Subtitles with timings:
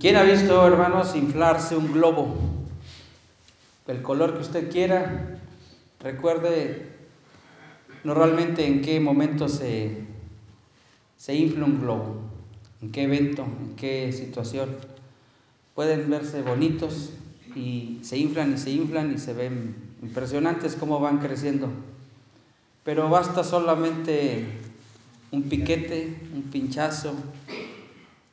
[0.00, 2.36] ¿Quién ha visto, hermanos, inflarse un globo?
[3.88, 5.40] El color que usted quiera.
[5.98, 6.86] Recuerde
[8.04, 10.04] normalmente en qué momento se,
[11.16, 12.20] se infla un globo,
[12.80, 14.68] en qué evento, en qué situación.
[15.74, 17.10] Pueden verse bonitos
[17.56, 21.70] y se inflan y se inflan y se ven impresionantes cómo van creciendo.
[22.84, 24.44] Pero basta solamente
[25.32, 27.14] un piquete, un pinchazo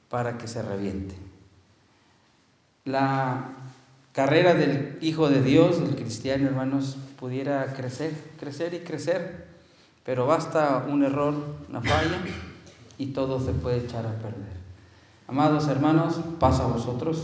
[0.10, 1.25] para que se reviente.
[2.86, 3.50] La
[4.12, 9.48] carrera del Hijo de Dios, del cristiano, hermanos, pudiera crecer, crecer y crecer,
[10.04, 11.34] pero basta un error,
[11.68, 12.20] una falla,
[13.00, 14.54] y todo se puede echar a perder.
[15.28, 17.24] Amados hermanos, paso a vosotros.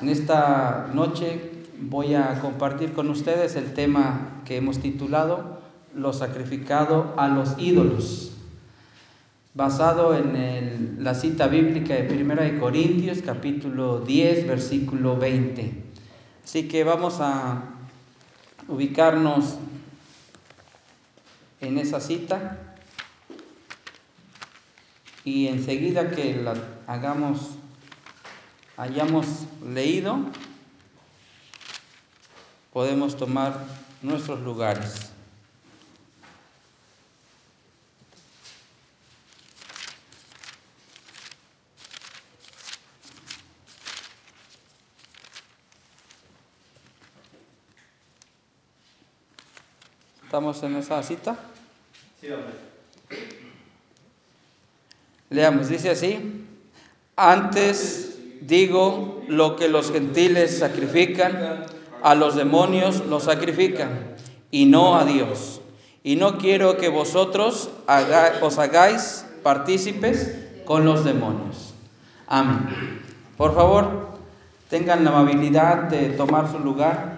[0.00, 5.60] En esta noche voy a compartir con ustedes el tema que hemos titulado
[5.94, 8.29] Lo sacrificado a los ídolos
[9.54, 15.72] basado en la cita bíblica de Primera de Corintios, capítulo 10, versículo 20.
[16.44, 17.64] Así que vamos a
[18.68, 19.56] ubicarnos
[21.60, 22.58] en esa cita
[25.24, 26.54] y enseguida que la
[26.86, 27.56] hagamos,
[28.76, 29.26] hayamos
[29.66, 30.18] leído,
[32.72, 33.64] podemos tomar
[34.00, 35.09] nuestros lugares.
[50.30, 51.34] ¿Estamos en esa cita?
[52.20, 52.52] Sí, hombre.
[55.28, 56.46] Leamos, dice así,
[57.16, 61.64] antes digo lo que los gentiles sacrifican,
[62.04, 64.14] a los demonios los sacrifican,
[64.52, 65.62] y no a Dios.
[66.04, 67.70] Y no quiero que vosotros
[68.40, 71.74] os hagáis partícipes con los demonios.
[72.28, 73.02] Amén.
[73.36, 74.10] Por favor,
[74.68, 77.09] tengan la amabilidad de tomar su lugar.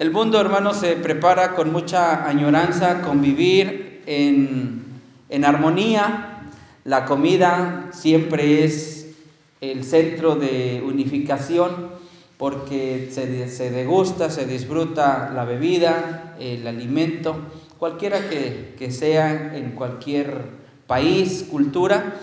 [0.00, 4.82] El mundo, hermano, se prepara con mucha añoranza convivir en,
[5.28, 6.48] en armonía.
[6.84, 9.14] La comida siempre es
[9.60, 11.90] el centro de unificación
[12.38, 17.36] porque se, se, degusta, se disfruta la bebida, el alimento,
[17.76, 20.44] cualquiera que, que sea en cualquier
[20.86, 22.16] país, cultura.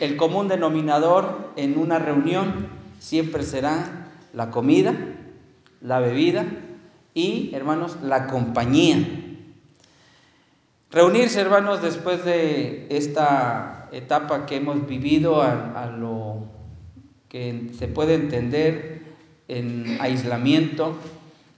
[0.00, 2.66] El común denominador en una reunión
[2.98, 4.96] siempre será la comida,
[5.80, 6.46] la bebida
[7.14, 8.98] y, hermanos, la compañía.
[10.90, 16.46] Reunirse, hermanos, después de esta etapa que hemos vivido a, lo
[17.28, 19.02] que se puede entender
[19.48, 20.96] en aislamiento,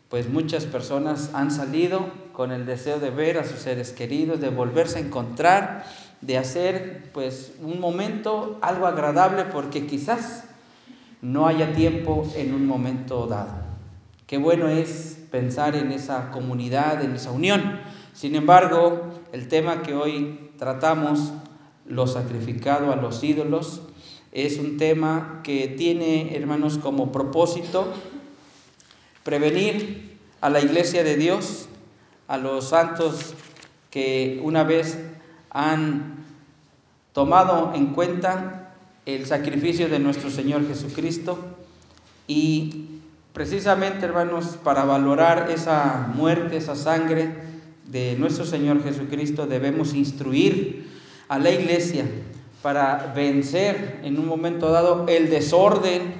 [0.08, 4.48] pues muchas personas han salido con el deseo de ver a sus seres queridos, de
[4.48, 5.84] volverse a encontrar,
[6.20, 10.44] de hacer pues un momento algo agradable porque quizás
[11.22, 13.69] no haya tiempo en un momento dado.
[14.30, 17.80] Qué bueno es pensar en esa comunidad, en esa unión.
[18.14, 21.32] Sin embargo, el tema que hoy tratamos,
[21.84, 23.80] lo sacrificado a los ídolos,
[24.30, 27.92] es un tema que tiene, hermanos, como propósito
[29.24, 31.68] prevenir a la iglesia de Dios,
[32.28, 33.34] a los santos
[33.90, 34.96] que una vez
[35.50, 36.24] han
[37.12, 38.76] tomado en cuenta
[39.06, 41.36] el sacrificio de nuestro Señor Jesucristo
[42.28, 42.89] y
[43.32, 47.30] Precisamente, hermanos, para valorar esa muerte, esa sangre
[47.86, 50.88] de nuestro Señor Jesucristo, debemos instruir
[51.28, 52.06] a la iglesia
[52.60, 56.14] para vencer en un momento dado el desorden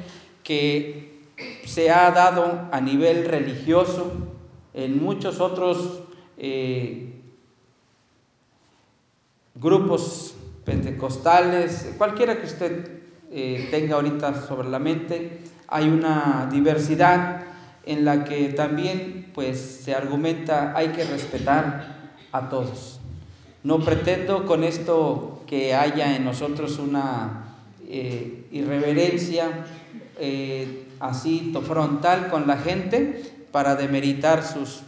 [0.45, 1.21] que
[1.65, 4.13] se ha dado a nivel religioso
[4.73, 6.03] en muchos otros
[6.39, 7.21] eh,
[9.55, 10.35] grupos
[10.65, 13.01] pentecostales, cualquiera que usted
[13.31, 17.43] eh, tenga ahorita sobre la mente, hay una diversidad
[17.87, 23.01] en la que también pues se argumenta hay que respetar a todos.
[23.63, 27.57] No pretendo con esto que haya en nosotros una
[27.89, 29.67] eh, irreverencia
[30.19, 33.23] eh, así frontal con la gente
[33.53, 34.83] para demeritar sus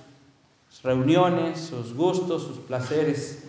[0.83, 3.45] reuniones, sus gustos, sus placeres.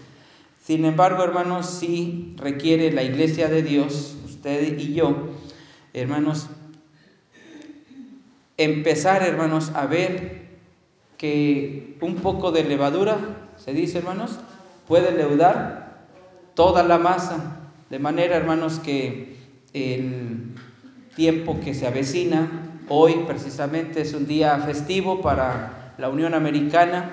[0.64, 5.30] Sin embargo, hermanos, sí requiere la iglesia de Dios, usted y yo,
[5.94, 6.48] hermanos,
[8.58, 10.44] empezar, hermanos, a ver
[11.18, 13.18] que un poco de levadura,
[13.58, 14.40] se dice, hermanos,
[14.88, 16.08] puede leudar
[16.54, 17.60] toda la masa,
[17.90, 19.38] de manera, hermanos, que
[19.74, 20.56] el
[21.16, 27.12] tiempo que se avecina, hoy precisamente es un día festivo para la Unión Americana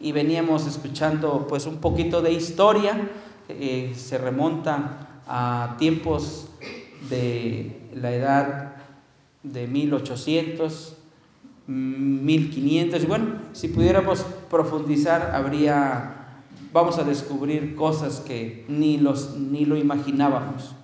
[0.00, 3.08] y veníamos escuchando pues un poquito de historia
[3.48, 6.48] eh, se remonta a tiempos
[7.08, 8.71] de la edad
[9.42, 10.96] de 1800,
[11.66, 13.06] 1500.
[13.06, 16.34] Bueno, si pudiéramos profundizar, habría,
[16.72, 20.74] vamos a descubrir cosas que ni, los, ni lo imaginábamos.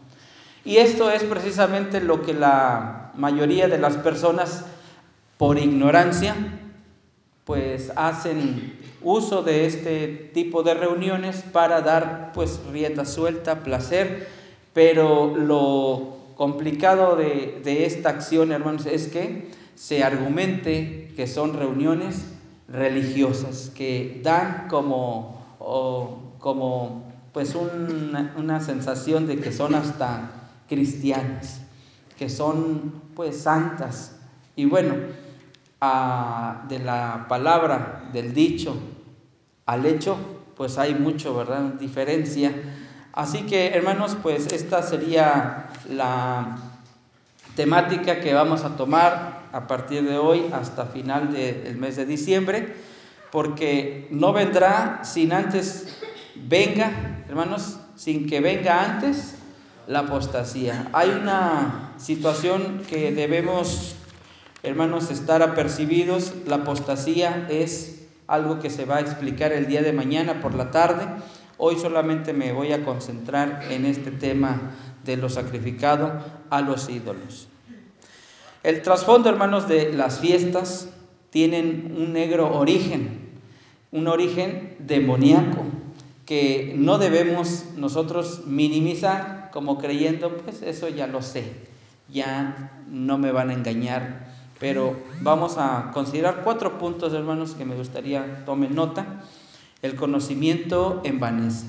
[0.65, 4.65] Y esto es precisamente lo que la mayoría de las personas,
[5.39, 6.35] por ignorancia,
[7.45, 14.29] pues hacen uso de este tipo de reuniones para dar pues rienda suelta, placer,
[14.75, 22.27] pero lo complicado de, esta acción, hermanos, es que se argumente que son reuniones
[22.69, 25.57] religiosas, que dan como,
[26.39, 30.31] como pues una, una sensación de que son hasta
[30.69, 31.61] cristianas,
[32.17, 34.21] que son pues santas.
[34.55, 34.95] Y bueno,
[36.69, 38.77] de la palabra, del dicho
[39.67, 40.17] al hecho,
[40.57, 41.75] pues hay mucho, ¿verdad?
[41.75, 42.53] Diferencia.
[43.19, 46.57] Así que, hermanos, pues esta sería la
[47.57, 52.77] temática que vamos a tomar a partir de hoy hasta final del mes de diciembre,
[53.33, 55.99] porque no vendrá sin antes
[56.37, 56.93] venga,
[57.29, 59.35] hermanos, sin que venga antes
[59.89, 60.87] la apostasía.
[60.93, 63.97] Hay una situación que debemos,
[64.63, 66.35] hermanos, estar apercibidos.
[66.47, 70.71] La apostasía es algo que se va a explicar el día de mañana por la
[70.71, 71.05] tarde.
[71.59, 74.71] Hoy solamente me voy a concentrar en este tema
[75.05, 77.49] de lo sacrificado a los ídolos.
[78.63, 80.89] El trasfondo, hermanos, de las fiestas
[81.31, 83.31] tienen un negro origen,
[83.91, 85.65] un origen demoníaco
[86.27, 91.45] que no debemos nosotros minimizar como creyendo, pues eso ya lo sé,
[92.13, 94.29] ya no me van a engañar.
[94.61, 99.23] Pero vamos a considerar cuatro puntos, hermanos, que me gustaría tomen nota.
[99.83, 101.67] El conocimiento envanece,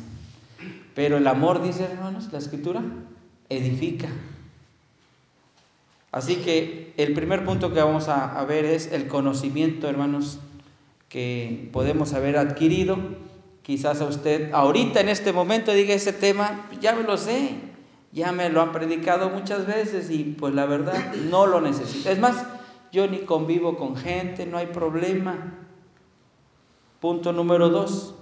[0.96, 2.82] pero el amor, dice hermanos, la escritura,
[3.50, 4.10] edifica.
[6.12, 10.40] Así que el primer punto que vamos a, ver es el conocimiento, hermanos,
[11.08, 12.98] que podemos haber adquirido.
[13.62, 17.52] Quizás a usted ahorita en este momento diga ese tema, ya me lo sé,
[18.12, 22.10] ya me lo han predicado muchas veces y pues la verdad no lo necesito.
[22.10, 22.44] Es más,
[22.92, 25.54] yo ni convivo con gente, no hay problema.
[27.00, 28.14] Punto número dos,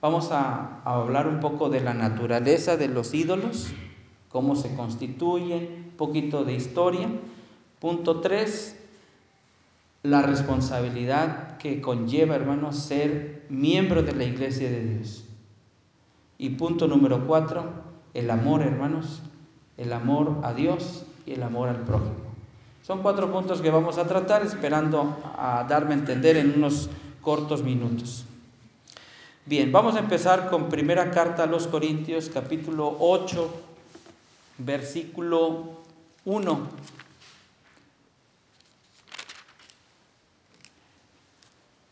[0.00, 3.72] vamos a, hablar un poco de la naturaleza de los ídolos,
[4.28, 7.08] cómo se constituyen, poquito de historia.
[7.80, 8.78] Punto 3,
[10.04, 15.24] la responsabilidad que conlleva, hermanos, ser miembro de la iglesia de Dios.
[16.38, 17.64] Y punto número 4,
[18.14, 19.22] el amor, hermanos,
[19.76, 22.22] el amor a Dios y el amor al prójimo.
[22.82, 26.88] Son cuatro puntos que vamos a tratar, esperando a darme a entender en unos
[27.22, 28.26] cortos minutos.
[29.46, 33.50] Bien, vamos a empezar con primera carta a los Corintios, capítulo 8,
[34.58, 35.80] versículo
[36.24, 36.68] 1.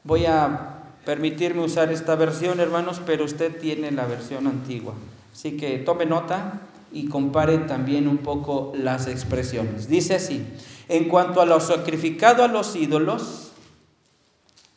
[0.04, 4.94] Voy a permitirme usar esta versión, hermanos, pero usted tiene la versión antigua.
[5.32, 6.60] Así que tome nota
[6.92, 9.88] y compare también un poco las expresiones.
[9.88, 10.44] Dice así,
[10.88, 13.49] en cuanto a lo sacrificado a los ídolos,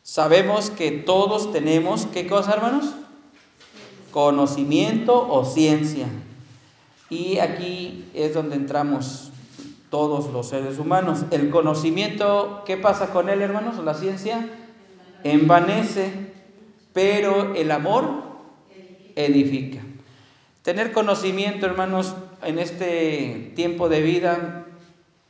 [0.04, 2.94] sabemos que todos tenemos, ¿qué cosa, hermanos?
[4.12, 6.08] Conocimiento o ciencia.
[7.10, 9.32] Y aquí es donde entramos
[9.90, 11.26] todos los seres humanos.
[11.32, 13.84] El conocimiento, ¿qué pasa con él, hermanos?
[13.84, 14.50] La ciencia
[15.24, 16.34] envanece,
[16.94, 18.24] pero el amor
[19.16, 19.82] edifica.
[20.64, 24.66] Tener conocimiento, hermanos, en este tiempo de vida,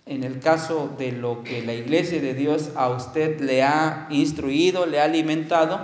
[0.05, 4.85] en el caso de lo que la iglesia de Dios a usted le ha instruido,
[4.85, 5.79] le ha alimentado,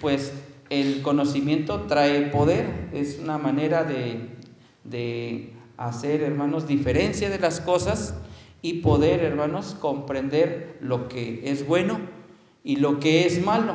[0.00, 0.32] pues
[0.70, 4.28] el conocimiento trae poder, es una manera de,
[4.84, 8.14] de hacer, hermanos, diferencia de las cosas
[8.62, 11.98] y poder, hermanos, comprender lo que es bueno
[12.64, 13.74] y lo que es malo.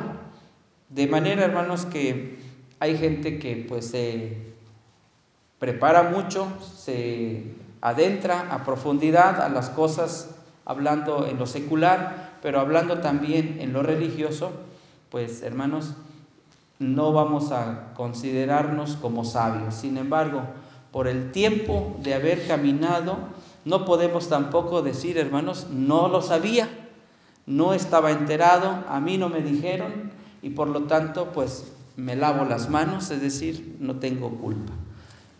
[0.88, 2.36] De manera, hermanos, que
[2.78, 4.36] hay gente que pues se
[5.58, 7.44] prepara mucho, se
[7.82, 10.30] adentra a profundidad a las cosas,
[10.64, 14.52] hablando en lo secular, pero hablando también en lo religioso,
[15.10, 15.94] pues hermanos,
[16.78, 19.74] no vamos a considerarnos como sabios.
[19.74, 20.42] Sin embargo,
[20.90, 23.18] por el tiempo de haber caminado,
[23.64, 26.68] no podemos tampoco decir, hermanos, no lo sabía,
[27.46, 32.44] no estaba enterado, a mí no me dijeron y por lo tanto, pues me lavo
[32.44, 34.72] las manos, es decir, no tengo culpa.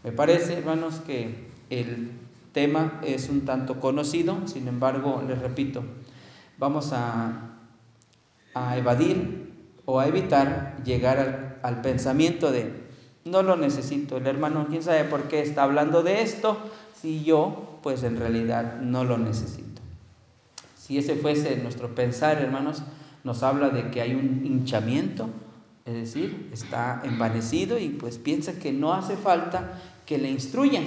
[0.04, 2.21] Me parece, hermanos, que el
[2.52, 5.82] tema es un tanto conocido, sin embargo, les repito,
[6.58, 7.48] vamos a,
[8.76, 9.50] evadir
[9.86, 12.82] o a evitar llegar al, al pensamiento de
[13.24, 14.16] no lo necesito.
[14.16, 16.58] El hermano, quién sabe por qué está hablando de esto,
[17.00, 19.80] si yo, pues en realidad no lo necesito.
[20.76, 22.82] Si ese fuese nuestro pensar, hermanos,
[23.24, 25.28] nos habla de que hay un hinchamiento,
[25.84, 30.84] es decir, está envanecido y pues piensa que no hace falta que le instruyan,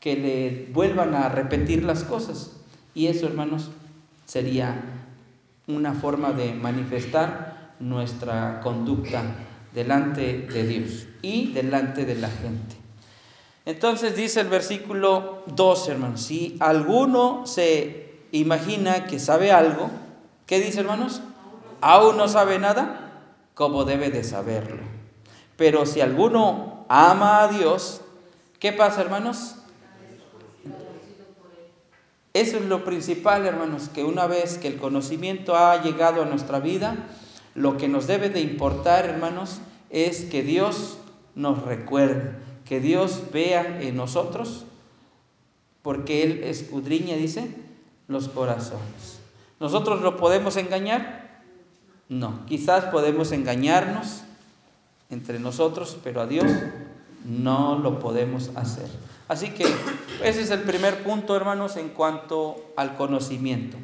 [0.00, 2.52] que le vuelvan a repetir las cosas.
[2.94, 3.70] Y eso, hermanos,
[4.26, 4.82] sería
[5.66, 9.22] una forma de manifestar nuestra conducta
[9.74, 12.76] delante de Dios y delante de la gente.
[13.64, 19.90] Entonces dice el versículo 2, hermanos, si alguno se imagina que sabe algo,
[20.46, 21.20] ¿qué dice, hermanos?
[21.80, 23.22] Aún no sabe nada,
[23.54, 24.82] como debe de saberlo.
[25.56, 28.00] Pero si alguno ama a Dios,
[28.58, 29.56] ¿qué pasa, hermanos?
[32.38, 36.60] Eso es lo principal, hermanos, que una vez que el conocimiento ha llegado a nuestra
[36.60, 36.96] vida,
[37.56, 39.58] lo que nos debe de importar, hermanos,
[39.90, 40.98] es que Dios
[41.34, 44.66] nos recuerde, que Dios vea en nosotros,
[45.82, 47.52] porque Él escudriña, dice,
[48.06, 49.18] los corazones.
[49.58, 51.42] ¿Nosotros lo podemos engañar?
[52.08, 54.22] No, quizás podemos engañarnos
[55.10, 56.46] entre nosotros, pero a Dios
[57.28, 58.88] no lo podemos hacer.
[59.28, 59.64] Así que
[60.24, 63.76] ese es el primer punto, hermanos, en cuanto al conocimiento.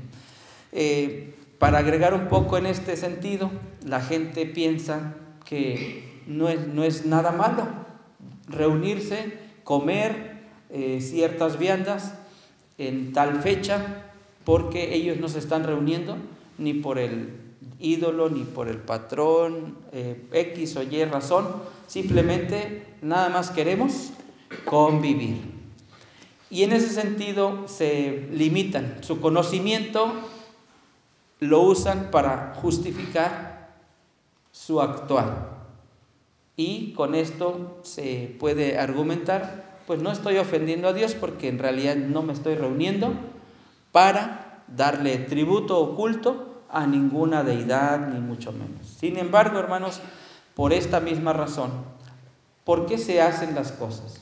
[0.73, 3.51] Eh, para agregar un poco en este sentido,
[3.87, 7.85] la gente piensa que no es, no es nada malo
[8.49, 10.35] reunirse, comer
[10.71, 12.15] eh, ciertas viandas
[12.79, 14.05] en tal fecha,
[14.45, 16.17] porque ellos no se están reuniendo
[16.59, 17.41] ni por el
[17.79, 21.47] ídolo, ni por el patrón, eh, X o Y razón,
[21.87, 24.11] simplemente nada más queremos
[24.65, 25.55] convivir.
[26.51, 30.13] Y en ese sentido se limitan, su conocimiento
[31.41, 33.75] lo usan para justificar
[34.53, 35.49] su actual.
[36.57, 41.97] Y con esto se puede argumentar, pues no estoy ofendiendo a Dios porque en realidad
[41.97, 43.13] no me estoy reuniendo
[43.91, 48.87] para darle tributo oculto a ninguna deidad, ni mucho menos.
[48.87, 50.01] Sin embargo, hermanos,
[50.55, 51.71] por esta misma razón,
[52.65, 54.21] ¿por qué se hacen las cosas?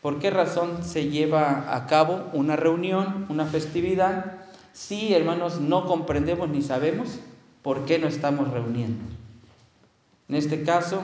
[0.00, 4.38] ¿Por qué razón se lleva a cabo una reunión, una festividad,
[4.72, 7.18] si, hermanos, no comprendemos ni sabemos
[7.62, 9.04] por qué no estamos reuniendo?
[10.28, 11.02] En este caso,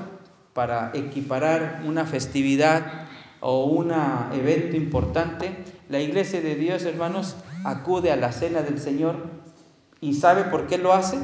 [0.55, 3.07] para equiparar una festividad
[3.41, 3.93] o un
[4.33, 5.55] evento importante,
[5.91, 9.17] la iglesia de Dios, hermanos, acude a la cena del Señor
[10.01, 11.19] y ¿sabe por qué lo hace?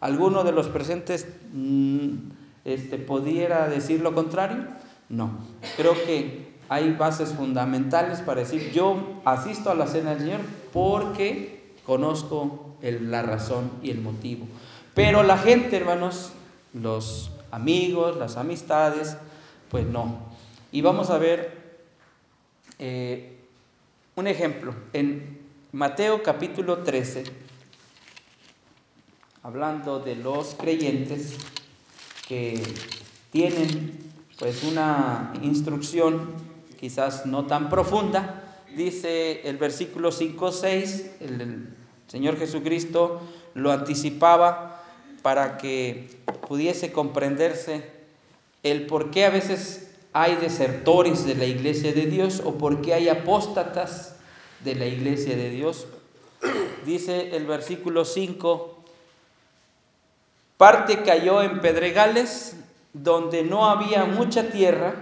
[0.00, 2.10] ¿Alguno de los presentes mm,
[2.64, 4.66] este, pudiera decir lo contrario?
[5.08, 5.30] No.
[5.76, 10.40] Creo que hay bases fundamentales para decir, yo asisto a la cena del Señor
[10.72, 14.46] porque conozco la razón y el motivo.
[14.94, 16.32] Pero la gente, hermanos,
[16.72, 19.16] los amigos, las amistades,
[19.70, 20.18] pues no.
[20.72, 21.64] Y vamos a ver
[22.78, 23.38] eh,
[24.16, 24.74] un ejemplo.
[24.92, 25.40] En
[25.72, 27.24] Mateo capítulo 13,
[29.44, 31.36] hablando de los creyentes
[32.26, 32.62] que
[33.30, 33.92] tienen
[34.38, 36.32] pues una instrucción
[36.80, 38.42] quizás no tan profunda,
[38.74, 41.68] dice el versículo 5, 6, el,
[42.06, 43.20] Señor Jesucristo
[43.52, 44.82] lo anticipaba
[45.20, 46.08] para que
[46.48, 47.90] pudiese comprenderse
[48.62, 52.94] el por qué a veces hay desertores de la iglesia de Dios o por qué
[52.94, 54.16] hay apóstatas
[54.64, 55.86] de la iglesia de Dios.
[56.86, 58.73] Dice el versículo 5,
[60.64, 62.56] parte cayó en pedregales
[62.94, 64.94] donde no había mucha tierra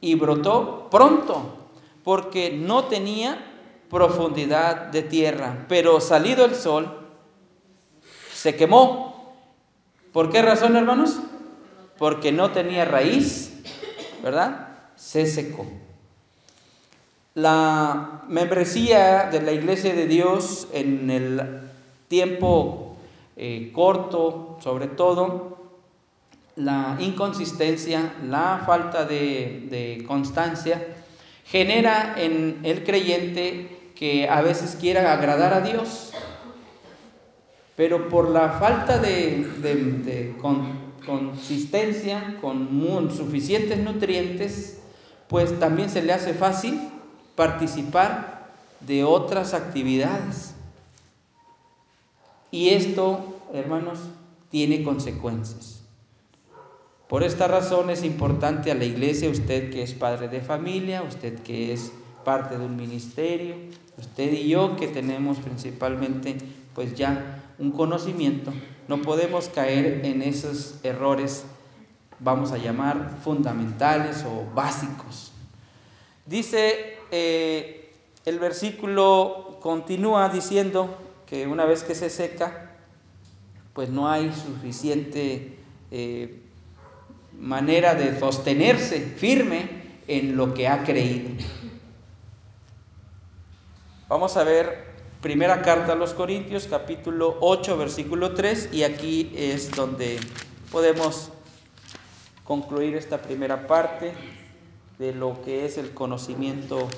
[0.00, 1.68] y brotó pronto,
[2.02, 3.38] porque no tenía
[3.88, 5.66] profundidad de tierra.
[5.68, 6.98] Pero salido el sol,
[8.34, 9.36] se quemó.
[10.12, 11.20] ¿Por qué razón, hermanos?
[11.96, 13.52] Porque no tenía raíz,
[14.20, 14.66] ¿verdad?
[14.96, 15.64] Se secó.
[17.34, 21.60] La membresía de la iglesia de Dios en el
[22.08, 22.83] tiempo
[23.36, 25.58] eh, corto, sobre todo,
[26.56, 30.86] la inconsistencia, la falta de, constancia,
[31.44, 36.12] genera en el creyente que a veces quiera agradar a Dios,
[37.76, 40.34] pero por la falta de,
[41.04, 44.78] consistencia, con suficientes nutrientes,
[45.28, 46.80] pues también se le hace fácil
[47.34, 50.53] participar de otras actividades.
[52.54, 53.98] Y esto, hermanos,
[54.48, 55.82] tiene consecuencias.
[57.08, 61.40] Por esta razón es importante a la iglesia, usted que es padre de familia, usted
[61.40, 61.90] que es
[62.24, 63.56] parte de un ministerio,
[63.98, 66.36] usted y yo que tenemos principalmente
[66.76, 68.52] pues ya un conocimiento,
[68.86, 71.46] no podemos caer en esos errores
[72.20, 75.32] vamos a llamar fundamentales o básicos.
[76.24, 77.92] Dice eh,
[78.24, 82.70] el versículo, continúa diciendo que una vez que se seca,
[83.72, 85.58] pues no hay suficiente
[85.90, 86.40] eh,
[87.38, 89.68] manera de sostenerse firme
[90.06, 91.30] en lo que ha creído.
[94.08, 99.70] Vamos a ver primera carta a los Corintios, capítulo 8, versículo 3, y aquí es
[99.70, 100.20] donde
[100.70, 101.30] podemos
[102.44, 104.12] concluir esta primera parte
[104.98, 106.88] de lo que es el conocimiento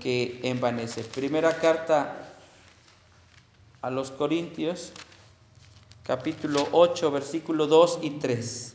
[0.00, 1.02] que envanece.
[1.02, 2.23] Primera carta
[3.84, 4.94] a los Corintios,
[6.04, 8.74] capítulo 8, versículo 2 y 3.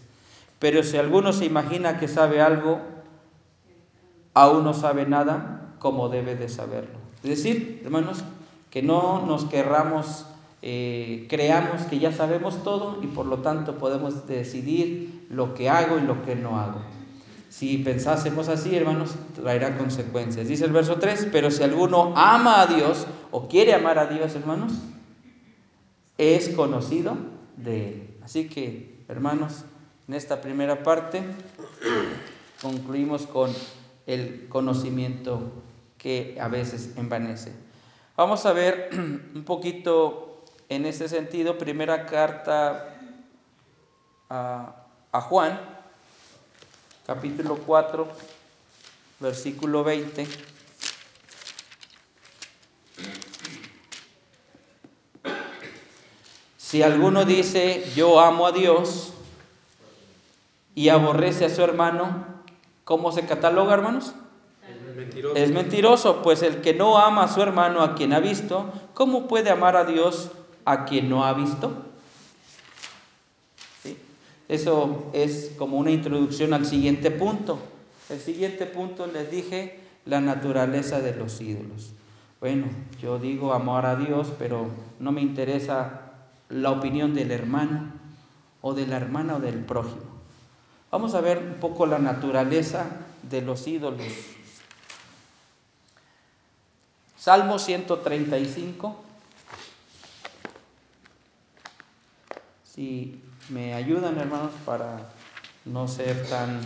[0.59, 2.79] Pero si alguno se imagina que sabe algo,
[4.35, 6.99] aún no sabe nada como debe de saberlo.
[7.23, 8.23] Es decir, hermanos,
[8.69, 10.27] que no nos querramos,
[10.61, 15.97] eh, creamos que ya sabemos todo y por lo tanto podemos decidir lo que hago
[15.97, 16.81] y lo que no hago.
[17.49, 20.47] Si pensásemos así, hermanos, traerá consecuencias.
[20.47, 24.35] Dice el verso 3, pero si alguno ama a Dios o quiere amar a Dios,
[24.35, 24.73] hermanos,
[26.19, 27.15] es conocido
[27.55, 28.17] de Él.
[28.21, 29.63] Así que, hermanos,
[30.07, 31.23] en esta primera parte
[32.61, 33.51] concluimos con
[34.05, 35.53] el conocimiento
[35.97, 37.53] que a veces envanece.
[38.17, 38.89] Vamos a ver
[39.33, 42.97] un poquito en ese sentido, primera carta
[44.29, 44.75] a,
[45.13, 45.57] a Juan,
[47.07, 48.07] capítulo 4,
[49.21, 50.48] versículo 20.
[56.69, 59.11] Si alguno dice, yo amo a Dios
[60.75, 62.25] y aborrece a su hermano,
[62.83, 64.13] ¿cómo se cataloga, hermanos?
[65.33, 66.21] Es mentiroso.
[66.21, 69.75] pues el que no ama a su hermano a quien ha visto, ¿cómo puede amar
[69.75, 70.29] a Dios
[70.63, 71.71] a quien no ha visto?
[74.47, 77.57] Eso es como una introducción al siguiente punto.
[78.09, 81.93] El siguiente punto les dije la naturaleza de los ídolos.
[82.39, 82.67] Bueno,
[83.01, 84.67] yo digo amar a Dios, pero
[84.99, 86.09] no me interesa
[86.49, 87.91] la opinión del hermano
[88.62, 90.01] o de la hermana o del prójimo.
[90.91, 92.85] Vamos a ver un poco la naturaleza
[93.23, 94.07] de los ídolos.
[97.17, 99.03] Salmo 135.
[102.63, 105.12] Si me ayudan hermanos para
[105.65, 106.59] no ser tan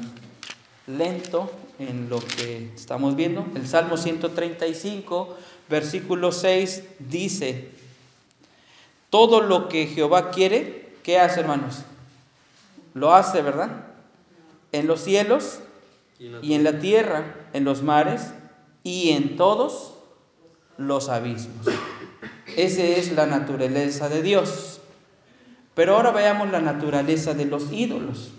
[0.88, 3.46] lento en lo que estamos viendo.
[3.56, 5.38] El Salmo 135,
[5.69, 7.72] versículo 6 dice,
[9.13, 11.84] todo lo que Jehová quiere, ¿qué hace, hermanos?
[12.95, 13.86] Lo hace, ¿verdad?
[14.71, 15.60] En los cielos
[16.17, 18.34] y en la tierra, en los mares
[18.82, 19.93] y en todos
[20.78, 21.67] los abismos.
[22.58, 24.82] Esa es la naturaleza de Dios.
[25.76, 28.32] Pero ahora veamos la naturaleza de los ídolos,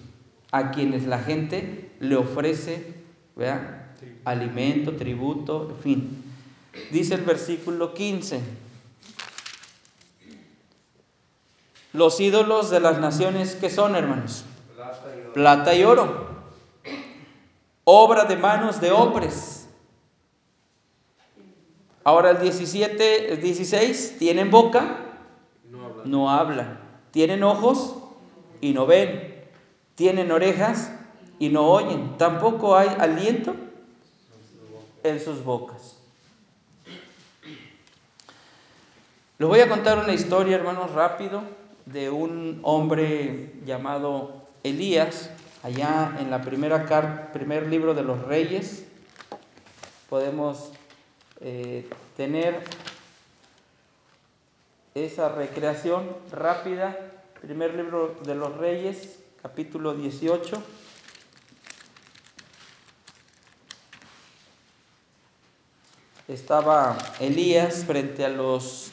[0.51, 2.95] a quienes la gente le ofrece
[3.37, 3.93] ¿verdad?
[4.25, 6.25] alimento, tributo, en fin.
[6.91, 8.64] Dice el versículo 15.
[11.95, 14.45] Los ídolos de las naciones, ¿qué son, hermanos?
[15.33, 16.27] Plata y oro.
[17.85, 19.69] Obra de manos de hombres.
[22.03, 24.97] Ahora el 17, el 16, tienen boca,
[26.05, 26.81] no hablan.
[27.13, 27.95] Tienen ojos
[28.61, 29.45] y no ven.
[29.95, 30.91] Tienen orejas
[31.39, 32.19] y no oyen.
[32.19, 33.55] Tampoco hay aliento
[35.05, 36.01] en sus bocas.
[39.39, 45.31] Les voy a contar una historia, hermanos, rápido de un hombre llamado Elías,
[45.63, 48.85] allá en la primera carta, primer libro de los reyes,
[50.09, 50.73] podemos
[51.41, 52.63] eh, tener
[54.95, 56.97] esa recreación rápida,
[57.41, 60.63] primer libro de los reyes, capítulo 18.
[66.29, 68.93] Estaba Elías frente a los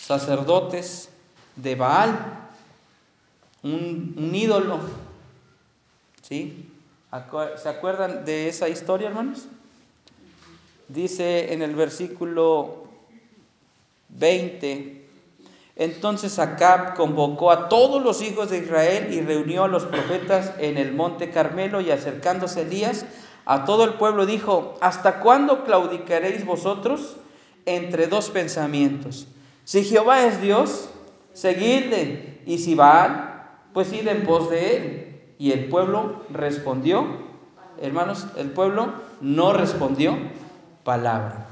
[0.00, 1.11] sacerdotes
[1.56, 2.48] de Baal,
[3.62, 4.80] un, ídolo.
[6.22, 6.68] ¿Sí?
[7.62, 9.46] ¿Se acuerdan de esa historia, hermanos?
[10.88, 12.84] Dice en el versículo
[14.08, 15.06] 20,
[15.76, 20.76] entonces Acab convocó a todos los hijos de Israel y reunió a los profetas en
[20.76, 23.06] el monte Carmelo y acercándose Elías
[23.44, 27.16] a todo el pueblo dijo, ¿hasta cuándo claudicaréis vosotros
[27.66, 29.26] entre dos pensamientos?
[29.64, 30.90] Si Jehová es Dios,
[31.32, 35.20] seguidle, y si Baal, pues id en pos de él.
[35.38, 37.06] Y el pueblo respondió,
[37.80, 40.16] hermanos, el pueblo no respondió
[40.84, 41.46] palabra.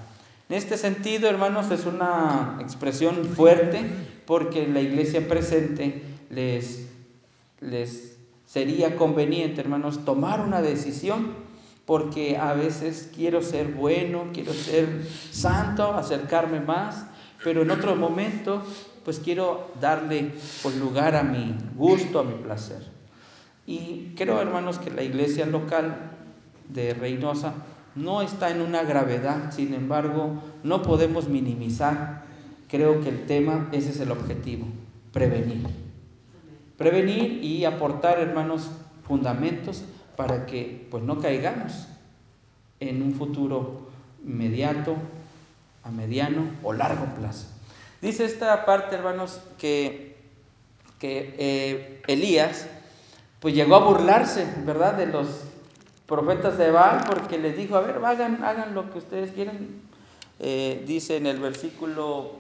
[0.49, 3.85] En este sentido, hermanos, es una expresión fuerte
[4.27, 6.89] porque la iglesia presente les,
[7.61, 8.17] les
[8.47, 11.35] sería conveniente, hermanos, tomar una decisión,
[11.85, 17.07] porque a veces quiero ser bueno, quiero ser santo, acercarme más,
[17.43, 18.63] pero en otro momento,
[19.05, 20.33] pues quiero darle
[20.63, 22.87] pues, lugar a mi gusto, a mi placer.
[23.67, 26.13] Y creo, hermanos, que la iglesia local
[26.69, 27.55] de Reynosa
[27.95, 32.25] no está en una gravedad, sin embargo, no podemos minimizar.
[32.69, 34.67] Creo que el tema, ese es el objetivo,
[35.13, 35.67] prevenir.
[36.77, 38.71] Prevenir y aportar, hermanos,
[39.07, 39.85] fundamentos
[40.17, 41.89] para que pues no caigamos
[42.79, 43.89] en un futuro
[44.25, 44.97] inmediato,
[45.83, 47.49] a mediano o largo plazo.
[48.01, 50.17] Dice esta parte, hermanos, que,
[50.99, 52.67] que eh, Elías
[53.41, 55.27] pues llegó a burlarse, ¿verdad?, de los
[56.07, 59.69] profetas de Baal, porque les dijo, a ver, hagan, hagan lo que ustedes quieran.
[60.39, 62.33] Eh, dice en el versículo,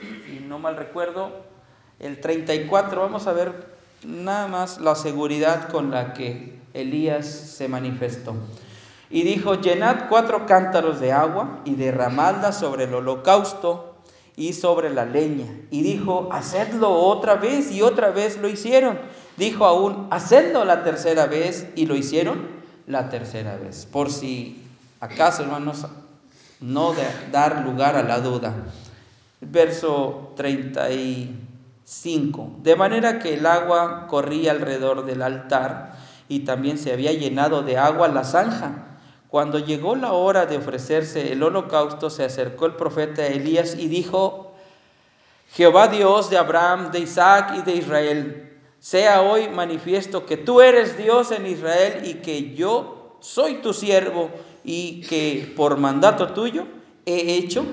[0.00, 1.30] si no mal recuerdo,
[2.00, 3.72] el 34, vamos a ver
[4.04, 8.34] nada más la seguridad con la que Elías se manifestó.
[9.10, 13.91] Y dijo, llenad cuatro cántaros de agua y derramadla sobre el holocausto
[14.36, 15.46] y sobre la leña.
[15.70, 18.98] Y dijo, hacedlo otra vez y otra vez lo hicieron.
[19.36, 22.46] Dijo aún, hacedlo la tercera vez y lo hicieron
[22.86, 23.86] la tercera vez.
[23.86, 24.62] Por si
[25.00, 25.86] acaso, hermanos,
[26.60, 26.94] no
[27.30, 28.54] dar lugar a la duda.
[29.40, 32.52] Verso 35.
[32.62, 35.94] De manera que el agua corría alrededor del altar
[36.28, 38.91] y también se había llenado de agua la zanja.
[39.32, 44.52] Cuando llegó la hora de ofrecerse el holocausto, se acercó el profeta Elías y dijo,
[45.54, 50.98] Jehová Dios de Abraham, de Isaac y de Israel, sea hoy manifiesto que tú eres
[50.98, 54.28] Dios en Israel y que yo soy tu siervo
[54.64, 56.66] y que por mandato tuyo
[57.06, 57.64] he hecho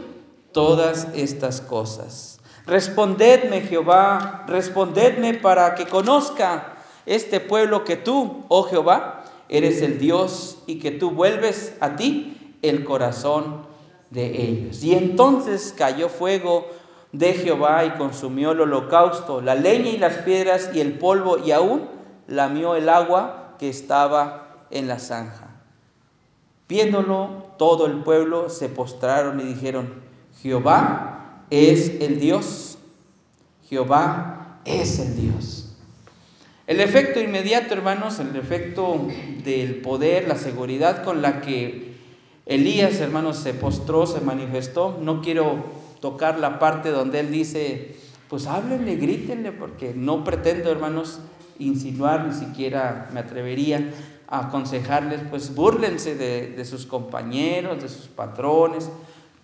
[0.53, 2.39] todas estas cosas.
[2.67, 9.18] Respondedme, Jehová, respondedme para que conozca este pueblo que tú, oh Jehová,
[9.49, 13.67] eres el Dios y que tú vuelves a ti el corazón
[14.11, 14.83] de ellos.
[14.83, 16.67] Y entonces cayó fuego
[17.11, 21.51] de Jehová y consumió el holocausto, la leña y las piedras y el polvo y
[21.51, 21.87] aún
[22.27, 25.47] lamió el agua que estaba en la zanja.
[26.67, 30.03] Viéndolo, todo el pueblo se postraron y dijeron,
[30.41, 32.77] Jehová es el Dios,
[33.67, 35.58] Jehová es el Dios.
[36.69, 39.07] El efecto inmediato, hermanos, el efecto
[39.43, 41.95] del poder, la seguridad con la que
[42.45, 45.65] Elías, hermanos, se postró, se manifestó, no quiero
[45.99, 47.95] tocar la parte donde él dice,
[48.27, 51.21] pues háblenle, grítenle, porque no pretendo, hermanos,
[51.57, 53.91] insinuar, ni siquiera me atrevería
[54.27, 58.91] a aconsejarles, pues búrlense de, de sus compañeros, de sus patrones,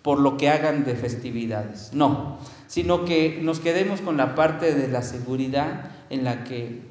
[0.02, 1.90] por lo que hagan de festividades.
[1.92, 6.85] No, sino que nos quedemos con la parte de la seguridad en la que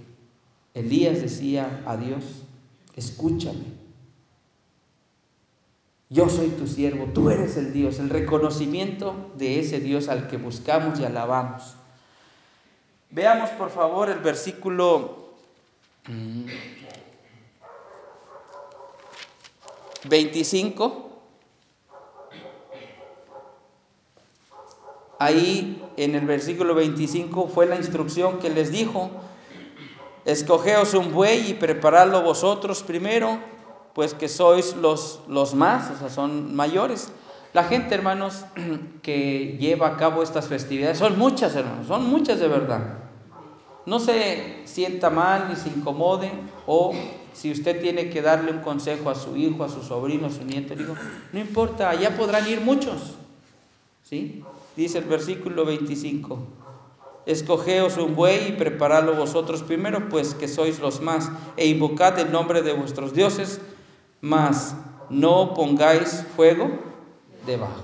[0.75, 2.43] Elías decía a Dios,
[2.95, 3.63] escúchame,
[6.09, 10.37] yo soy tu siervo, tú eres el Dios, el reconocimiento de ese Dios al que
[10.37, 11.75] buscamos y alabamos.
[13.09, 15.33] Veamos por favor el versículo
[20.07, 20.89] 25.
[20.89, 21.05] Mm,
[25.17, 29.09] Ahí en el versículo 25 fue la instrucción que les dijo,
[30.25, 33.39] escogeos un buey y preparadlo vosotros primero
[33.95, 37.07] pues que sois los, los más, o sea, son mayores.
[37.53, 38.43] La gente, hermanos,
[39.01, 42.99] que lleva a cabo estas festividades, son muchas, hermanos, son muchas de verdad.
[43.85, 46.29] No se sienta mal ni se incomode,
[46.67, 46.93] o
[47.31, 50.43] si usted tiene que darle un consejo a su hijo, a su sobrino, a su
[50.43, 50.95] nieto, digo,
[51.31, 53.15] no importa, allá podrán ir muchos.
[54.03, 54.43] ¿Sí?
[54.75, 56.37] Dice el versículo 25.
[57.25, 62.31] Escogeos un buey y preparadlo vosotros primero, pues que sois los más, e invocad el
[62.31, 63.59] nombre de vuestros dioses
[64.25, 64.75] mas
[65.11, 66.67] no pongáis fuego
[67.45, 67.83] debajo.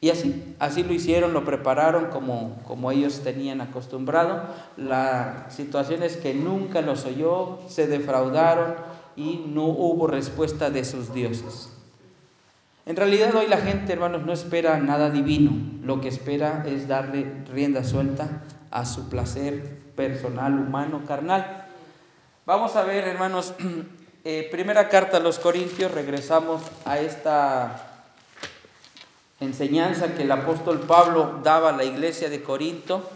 [0.00, 4.44] Y así, así lo hicieron, lo prepararon como, como ellos tenían acostumbrado.
[4.76, 8.76] La situación es que nunca los oyó, se defraudaron
[9.16, 11.75] y no hubo respuesta de sus dioses.
[12.86, 15.50] En realidad hoy la gente, hermanos, no espera nada divino.
[15.82, 21.66] Lo que espera es darle rienda suelta a su placer personal, humano, carnal.
[22.46, 23.54] Vamos a ver, hermanos,
[24.24, 28.04] eh, primera carta a los Corintios, regresamos a esta
[29.40, 33.10] enseñanza que el apóstol Pablo daba a la iglesia de Corinto,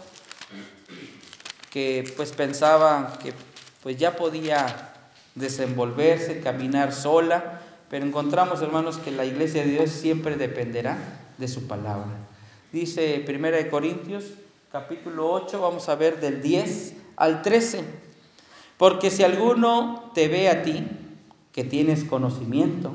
[1.69, 3.33] que pues pensaba que
[3.81, 4.91] pues ya podía
[5.35, 7.60] desenvolverse, caminar sola,
[7.91, 10.97] pero encontramos, hermanos, que la iglesia de Dios siempre dependerá
[11.37, 12.07] de su palabra.
[12.71, 14.31] Dice Primera de Corintios
[14.71, 17.83] capítulo 8, vamos a ver del 10 al 13.
[18.77, 20.87] Porque si alguno te ve a ti,
[21.51, 22.93] que tienes conocimiento,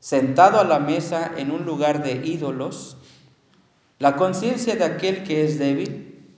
[0.00, 2.98] sentado a la mesa en un lugar de ídolos,
[3.98, 6.28] la conciencia de aquel que es débil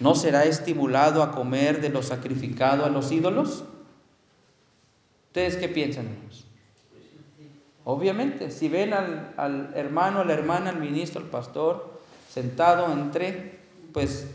[0.00, 3.62] no será estimulado a comer de lo sacrificado a los ídolos.
[5.28, 6.08] ¿Ustedes qué piensan,
[7.90, 11.98] Obviamente, si ven al, al hermano, a la hermana, al ministro, al pastor,
[12.28, 13.60] sentado entre,
[13.94, 14.26] pues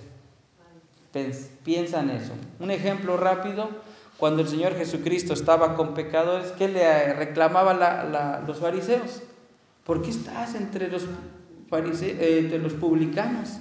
[1.63, 2.33] piensan eso.
[2.59, 3.69] Un ejemplo rápido,
[4.17, 9.21] cuando el Señor Jesucristo estaba con pecadores, ¿qué le reclamaba los fariseos?
[9.83, 13.59] ¿Por qué estás entre los, eh, entre los publicanos?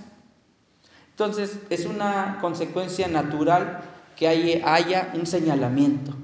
[1.11, 3.83] Entonces es una consecuencia natural
[4.17, 4.27] que
[4.65, 6.15] haya, un señalamiento.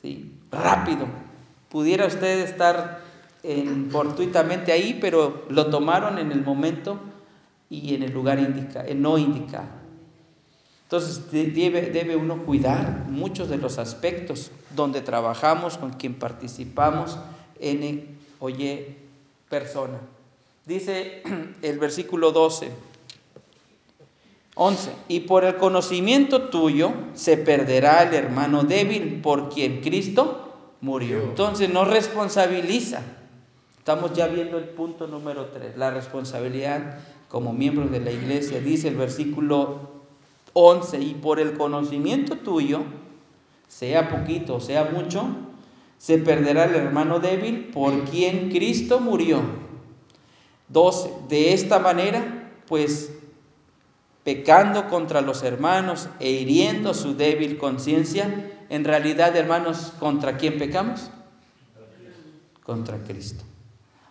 [0.00, 0.32] ¿sí?
[0.52, 1.25] Rápido.
[1.68, 3.00] Pudiera usted estar
[3.42, 6.98] en, fortuitamente ahí, pero lo tomaron en el momento
[7.70, 9.86] y en el lugar indica, no indicado.
[10.84, 17.18] Entonces debe, uno cuidar muchos de los aspectos donde trabajamos, con quien participamos,
[17.58, 18.96] en oye
[19.48, 19.98] persona.
[20.64, 21.22] Dice
[21.62, 22.70] el versículo 12,
[24.54, 30.45] 11, y por el conocimiento tuyo se perderá el hermano débil por quien Cristo
[30.80, 31.22] murió.
[31.22, 33.02] Entonces no responsabiliza.
[33.78, 38.60] Estamos ya viendo el punto número 3, la responsabilidad como miembros de la iglesia.
[38.60, 39.96] Dice el versículo
[40.52, 42.82] 11, y por el conocimiento tuyo,
[43.68, 45.26] sea poquito, sea mucho,
[45.98, 49.40] se perderá el hermano débil por quien Cristo murió.
[50.68, 51.10] 12.
[51.28, 53.12] De esta manera, pues
[54.24, 61.10] pecando contra los hermanos e hiriendo su débil conciencia, en realidad, hermanos, ¿contra quién pecamos?
[62.62, 63.44] Contra Cristo.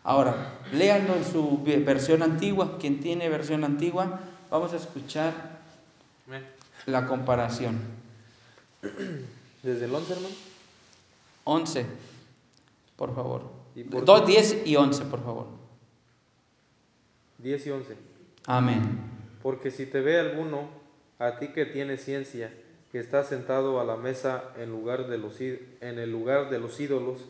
[0.04, 2.78] Ahora, léanlo en su versión antigua.
[2.78, 5.34] Quien tiene versión antigua, vamos a escuchar
[6.86, 7.80] la comparación.
[9.64, 10.36] ¿Desde el 11, hermano?
[11.44, 11.86] 11,
[12.96, 13.52] por favor.
[13.76, 15.48] 2, 10 y 11, por favor.
[17.40, 17.96] 10 y 11.
[18.46, 18.82] Amén.
[19.42, 20.70] Porque si te ve alguno,
[21.20, 22.52] a ti que tienes ciencia,
[22.96, 26.80] que está sentado a la mesa en, lugar de los, en el lugar de los
[26.80, 27.26] ídolos,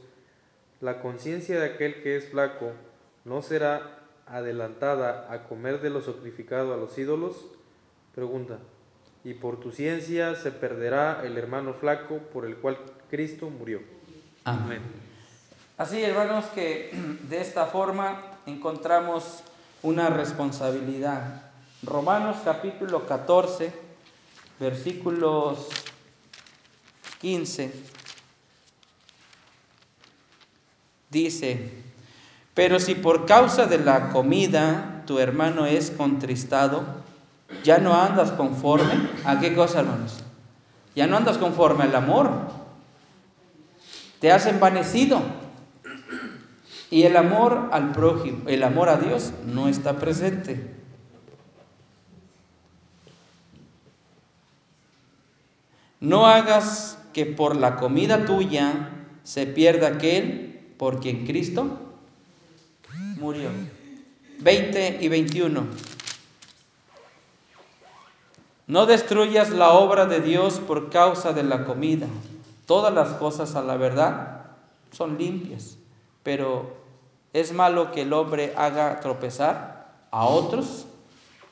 [0.79, 2.73] la conciencia de aquel que es flaco
[3.23, 3.97] no será
[4.27, 7.47] adelantada a comer de lo sacrificado a los ídolos?
[8.13, 8.59] Pregunta
[9.23, 12.77] y por tu ciencia se perderá el hermano flaco por el cual
[13.09, 13.81] Cristo murió.
[14.43, 14.81] Amén.
[15.79, 16.91] Así, hermanos, que
[17.27, 19.41] de esta forma encontramos
[19.81, 21.41] una responsabilidad.
[21.81, 23.84] Romanos capítulo 14,
[24.59, 25.67] versículos
[27.21, 27.73] 15,
[31.09, 31.71] dice,
[32.53, 36.83] pero si por causa de la comida tu hermano es contristado,
[37.63, 40.19] ya no andas conforme a qué cosa, hermanos.
[40.95, 42.31] Ya no andas conforme al amor.
[44.19, 45.21] Te has envanecido.
[46.89, 50.74] Y el amor al prójimo, el amor a Dios no está presente.
[55.99, 58.89] No hagas que por la comida tuya
[59.23, 61.79] se pierda aquel por quien Cristo
[63.17, 63.49] murió.
[64.39, 65.65] 20 y 21.
[68.67, 72.07] No destruyas la obra de Dios por causa de la comida.
[72.65, 74.47] Todas las cosas a la verdad
[74.91, 75.77] son limpias,
[76.23, 76.75] pero
[77.31, 80.87] es malo que el hombre haga tropezar a otros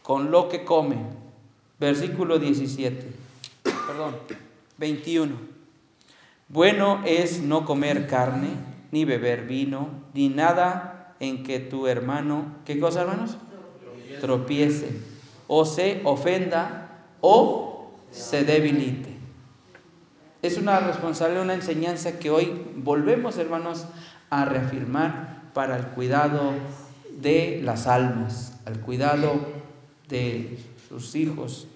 [0.02, 0.98] con lo que come.
[1.80, 3.23] Versículo 17.
[3.94, 4.16] Perdón,
[4.80, 5.36] 21.
[6.50, 8.48] Bueno es no comer carne,
[8.92, 13.38] ni beber vino, ni nada en que tu hermano, ¿qué cosa hermanos?
[14.20, 15.00] Tropiece
[15.48, 19.16] o se ofenda o se debilite.
[20.42, 23.86] Es una responsabilidad, una enseñanza que hoy volvemos, hermanos,
[24.32, 26.54] a reafirmar para el cuidado
[27.12, 29.40] de las almas, al cuidado
[30.10, 30.58] de
[30.90, 31.68] sus hijos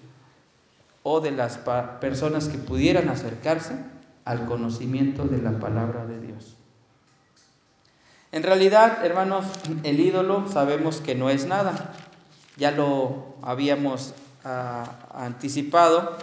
[1.02, 1.58] o de las
[2.00, 3.74] personas que pudieran acercarse
[4.24, 6.54] al conocimiento de la palabra de Dios.
[8.30, 9.46] En realidad, hermanos,
[9.84, 11.94] el ídolo sabemos que no es nada.
[12.58, 14.12] Ya lo habíamos
[15.14, 16.16] anticipado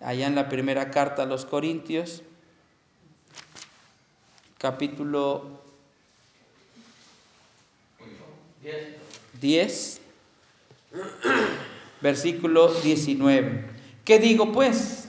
[0.00, 2.22] allá en la primera carta a los Corintios,
[4.58, 5.62] capítulo
[9.40, 10.00] 10,
[12.00, 13.67] versículo 19.
[14.08, 15.06] ¿Qué digo pues?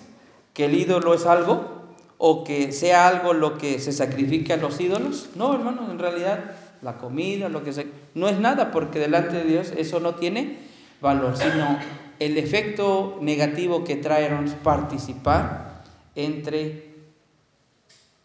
[0.53, 1.85] ¿Que el ídolo es algo?
[2.17, 5.29] ¿O que sea algo lo que se sacrifique a los ídolos?
[5.35, 9.45] No, hermanos, en realidad la comida, lo que sea, no es nada porque delante de
[9.45, 10.57] Dios eso no tiene
[10.99, 11.79] valor, sino
[12.19, 14.29] el efecto negativo que trae
[14.63, 15.81] participar
[16.15, 16.93] entre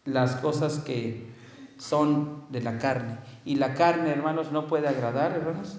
[0.03, 1.25] las cosas que
[1.77, 3.17] son de la carne.
[3.45, 5.77] Y la carne, hermanos, no puede agradar, hermanos,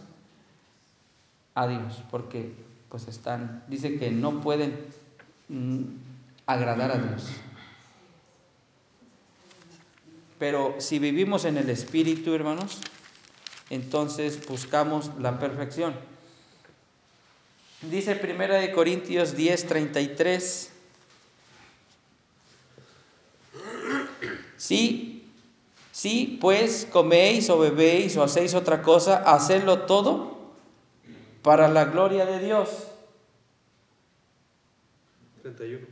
[1.54, 4.76] a Dios, porque pues están, dice que no pueden
[5.48, 5.82] mm,
[6.46, 7.24] agradar a Dios.
[10.38, 12.80] Pero si vivimos en el Espíritu, hermanos,
[13.70, 15.94] entonces buscamos la perfección.
[17.82, 20.72] Dice Primera de Corintios 10, 33.
[24.56, 25.28] Sí,
[25.92, 30.35] sí, pues coméis o bebéis o hacéis otra cosa, hacedlo todo
[31.46, 32.88] para la gloria de Dios.
[35.42, 35.86] 31.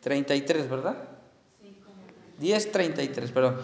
[0.00, 0.96] 33, ¿verdad?
[2.40, 3.58] 10.33, perdón.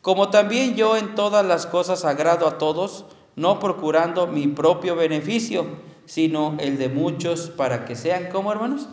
[0.00, 5.66] Como también yo en todas las cosas agrado a todos, no procurando mi propio beneficio,
[6.06, 8.88] sino el de muchos para que sean, como hermanos?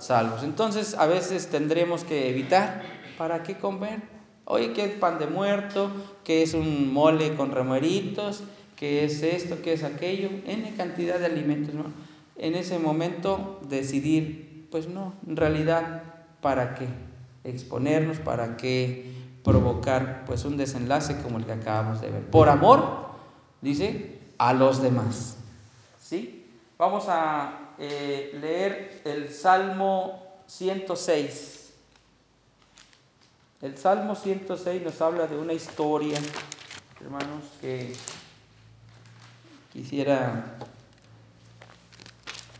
[0.00, 0.42] Salvos.
[0.42, 2.82] Entonces a veces tendremos que evitar,
[3.16, 4.02] ¿para qué comer?
[4.44, 5.88] Oye, ¿qué es pan de muerto?
[6.24, 8.42] ¿Qué es un mole con remeritos?
[8.78, 9.60] ¿Qué es esto?
[9.62, 10.30] ¿Qué es aquello?
[10.46, 11.74] N cantidad de alimentos.
[12.36, 16.02] En ese momento decidir, pues no, en realidad,
[16.40, 16.86] ¿para qué?
[17.44, 19.12] exponernos, para que
[19.44, 22.26] provocar pues un desenlace como el que acabamos de ver.
[22.26, 23.08] Por amor,
[23.60, 25.36] dice, a los demás.
[26.02, 26.46] ¿Sí?
[26.76, 31.72] Vamos a eh, leer el Salmo 106.
[33.62, 36.18] El Salmo 106 nos habla de una historia,
[37.00, 37.92] hermanos, que
[39.78, 40.58] quisiera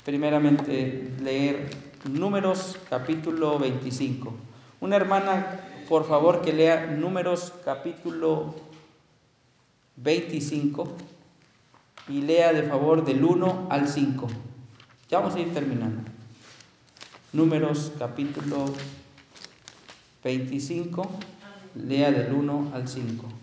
[0.04, 1.68] primeramente leer
[2.04, 4.32] Números capítulo 25.
[4.80, 8.54] Una hermana, por favor, que lea números capítulo
[9.96, 10.96] 25
[12.08, 14.28] y lea de favor del 1 al 5.
[15.10, 16.08] Ya vamos a ir terminando.
[17.32, 18.66] Números capítulo
[20.22, 21.10] 25,
[21.74, 23.37] lea del 1 al 5.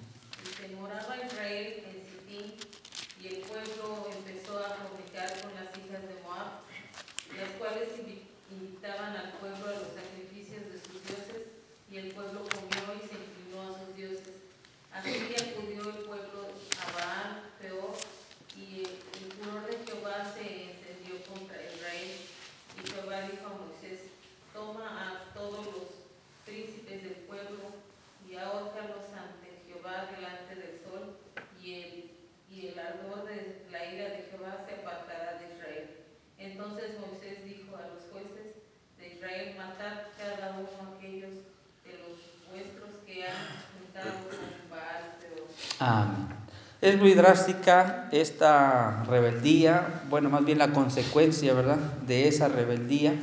[46.85, 53.15] Es muy drástica esta rebeldía, bueno, más bien la consecuencia, ¿verdad?, de esa rebeldía.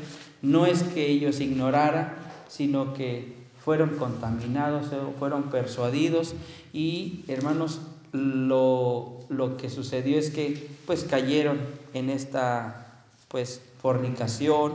[0.42, 2.12] No es que ellos ignoraran,
[2.48, 6.34] sino que fueron contaminados, fueron persuadidos
[6.72, 11.60] y, hermanos, lo, lo que sucedió es que pues cayeron
[11.94, 14.72] en esta pues fornicación,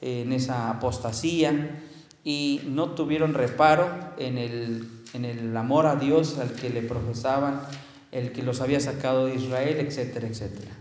[0.00, 1.78] en esa apostasía
[2.24, 7.60] y no tuvieron reparo en el, en el amor a Dios al que le profesaban
[8.12, 10.72] el que los había sacado de Israel, etcétera, etcétera.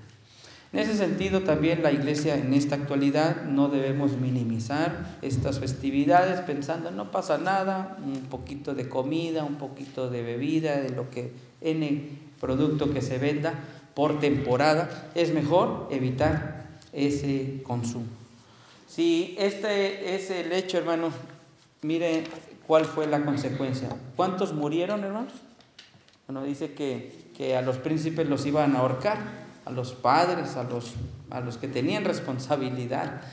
[0.72, 6.92] En ese sentido, también la iglesia en esta actualidad no debemos minimizar estas festividades pensando
[6.92, 12.30] no pasa nada, un poquito de comida, un poquito de bebida, de lo que N
[12.40, 13.54] producto que se venda
[13.96, 18.06] por temporada, es mejor evitar ese consumo.
[18.88, 21.14] Si este es el hecho, hermanos,
[21.82, 22.24] mire
[22.66, 23.90] cuál fue la consecuencia.
[24.16, 25.34] ¿Cuántos murieron, hermanos?
[26.30, 29.18] Bueno, dice que, a los príncipes los iban a ahorcar,
[29.66, 30.94] a los padres, a los,
[31.32, 33.24] a los que tenían responsabilidad.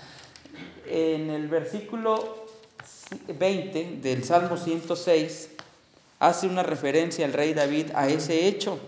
[0.87, 2.47] En el versículo
[3.39, 5.51] 20 del Salmo 106
[6.21, 8.79] hace una referencia al rey David a ese hecho.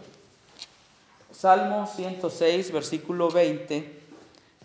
[1.31, 3.93] Salmo 106, versículo 20,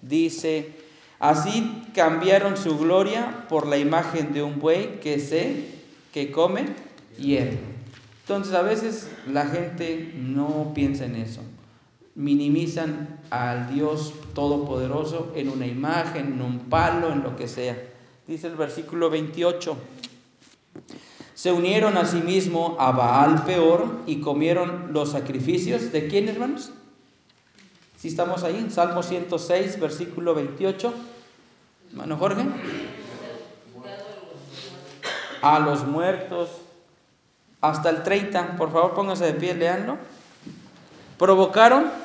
[0.02, 0.72] dice,
[1.20, 5.66] así cambiaron su gloria por la imagen de un buey que se,
[6.14, 6.68] que come
[7.18, 7.73] hierro.
[8.24, 11.42] Entonces a veces la gente no piensa en eso.
[12.16, 17.78] Minimizan al Dios Todopoderoso en una imagen, en un palo, en lo que sea.
[18.26, 19.76] Dice el versículo 28.
[21.34, 22.24] Se unieron a sí
[22.80, 26.72] a Baal peor y comieron los sacrificios de quién, hermanos?
[27.98, 30.94] Si estamos ahí, en Salmo 106, versículo 28.
[31.92, 32.46] Hermano Jorge.
[35.42, 36.63] A los muertos
[37.64, 39.98] hasta el 30, por favor pónganse de pie, leanlo,
[41.18, 42.04] provocaron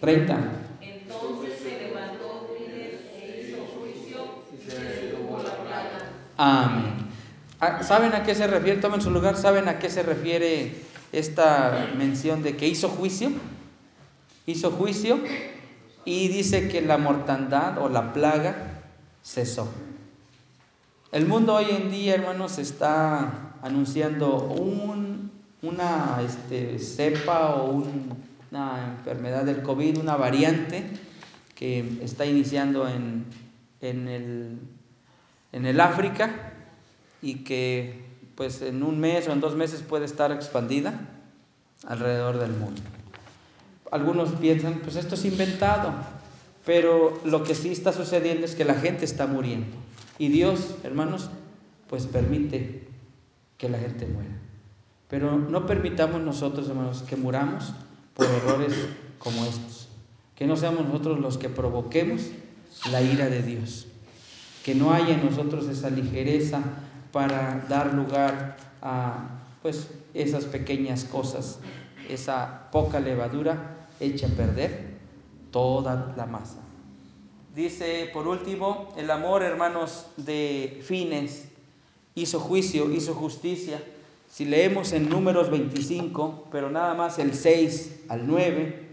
[0.00, 0.38] Treinta.
[0.80, 5.98] Entonces se levantó Pides e hizo juicio y se detuvo la plaga.
[6.38, 6.94] Amén.
[7.60, 8.80] Ah, ¿Saben a qué se refiere?
[8.80, 9.36] Tomen su lugar.
[9.36, 10.74] ¿Saben a qué se refiere
[11.12, 13.30] esta mención de que hizo juicio?
[14.46, 15.20] Hizo juicio
[16.04, 18.82] y dice que la mortandad o la plaga
[19.22, 19.68] cesó.
[21.12, 25.30] El mundo hoy en día, hermanos, está anunciando un,
[25.62, 28.16] una este, cepa o un,
[28.50, 30.84] una enfermedad del COVID, una variante
[31.54, 33.26] que está iniciando en,
[33.80, 34.58] en, el,
[35.52, 36.52] en el África
[37.20, 40.98] y que pues en un mes o en dos meses puede estar expandida
[41.86, 42.80] alrededor del mundo.
[43.90, 45.92] Algunos piensan, pues esto es inventado,
[46.64, 49.66] pero lo que sí está sucediendo es que la gente está muriendo.
[50.18, 51.30] Y Dios, hermanos,
[51.88, 52.86] pues permite
[53.58, 54.38] que la gente muera.
[55.08, 57.72] Pero no permitamos nosotros, hermanos, que muramos
[58.14, 58.74] por errores
[59.18, 59.88] como estos.
[60.36, 62.30] Que no seamos nosotros los que provoquemos
[62.92, 63.88] la ira de Dios.
[64.64, 66.62] Que no haya en nosotros esa ligereza
[67.10, 71.58] para dar lugar a pues esas pequeñas cosas,
[72.08, 74.98] esa poca levadura echa a perder
[75.50, 76.58] toda la masa.
[77.54, 81.48] Dice por último, el amor, hermanos, de fines
[82.14, 83.82] hizo juicio, hizo justicia.
[84.28, 88.88] Si leemos en números 25, pero nada más el 6 al 9,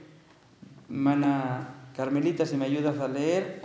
[0.89, 3.61] hermana Carmelita, si me ayudas a leer,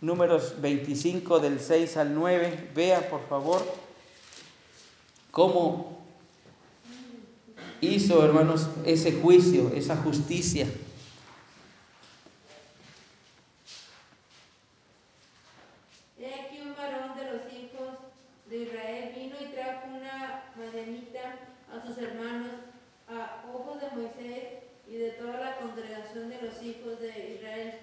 [0.00, 3.60] números 25 del 6 al 9, vea por favor
[5.32, 5.98] cómo
[7.80, 10.66] hizo, hermanos, ese juicio, esa justicia.
[16.20, 17.98] He aquí un varón de los hijos
[18.50, 21.38] de Israel vino y trajo una madenita
[21.72, 22.52] a sus hermanos
[23.08, 24.44] a ojos de Moisés
[24.88, 27.74] y de toda la congregación de los hijos de Israel,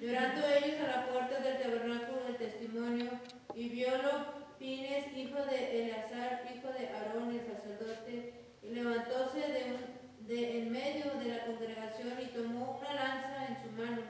[0.00, 3.10] llorando ellos a la puerta del tabernáculo del testimonio,
[3.54, 8.32] y viólo Pines, hijo de Eleazar, hijo de Aarón el sacerdote,
[8.68, 13.56] y levantóse de, un- de en medio de la congregación y tomó una lanza en
[13.62, 14.02] su mano,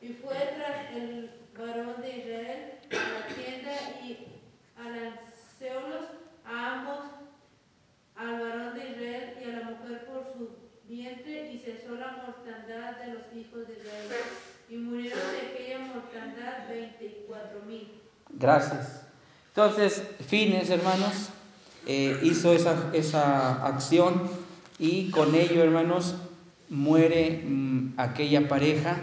[0.00, 3.72] y fue tras el varón de Israel a la tienda
[4.04, 4.26] y
[4.76, 6.06] alanceólos
[6.44, 6.98] a ambos,
[8.16, 10.50] al varón de Israel y a la mujer por su
[10.88, 14.22] vientre, y cesó la mortandad de los hijos de Israel.
[14.70, 18.02] Y murieron de aquella mortandad veinticuatro mil.
[18.28, 19.06] Gracias.
[19.48, 21.30] Entonces, Fines, hermanos,
[21.88, 24.22] eh, hizo esa, esa acción
[24.78, 26.16] y con ello, hermanos,
[26.68, 28.96] muere mm, aquella pareja,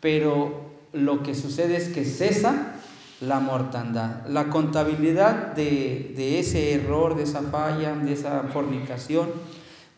[0.00, 2.74] pero lo que sucede es que cesa
[3.20, 4.26] la mortandad.
[4.26, 9.30] La contabilidad de, de ese error, de esa falla, de esa fornicación,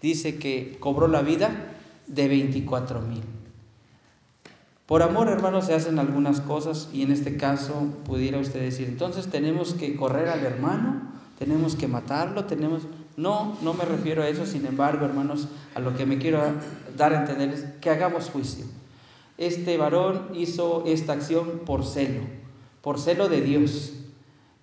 [0.02, 1.72] dice que cobró la vida
[2.06, 3.22] de 24 mil.
[4.86, 9.26] Por amor, hermanos, se hacen algunas cosas y en este caso pudiera usted decir, entonces
[9.26, 12.82] tenemos que correr al hermano, tenemos que matarlo, tenemos...
[13.16, 16.40] No, no me refiero a eso, sin embargo, hermanos, a lo que me quiero
[16.96, 18.64] dar a entender es que hagamos juicio.
[19.38, 22.22] Este varón hizo esta acción por celo,
[22.80, 23.94] por celo de Dios.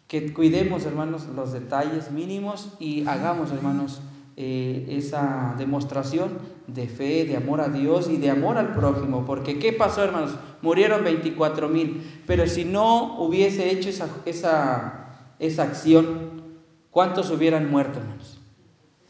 [0.08, 4.02] Que cuidemos, hermanos, los detalles mínimos y hagamos, hermanos,
[4.36, 9.26] eh, esa demostración de fe, de amor a Dios y de amor al prójimo.
[9.26, 10.36] Porque ¿qué pasó, hermanos?
[10.62, 12.04] Murieron 24 mil.
[12.26, 16.43] Pero si no hubiese hecho esa, esa, esa acción,
[16.94, 18.40] ¿cuántos hubieran muerto, hermanos?